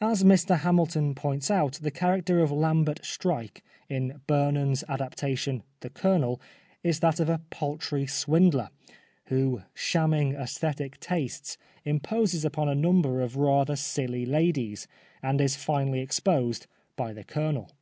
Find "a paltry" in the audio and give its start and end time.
7.28-8.06